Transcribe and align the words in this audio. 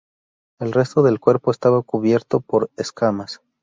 El 0.59 0.71
resto 0.71 1.03
del 1.03 1.19
cuerpo 1.19 1.51
estaba 1.51 1.83
cubierto 1.83 2.39
por 2.39 2.71
escamas. 2.75 3.39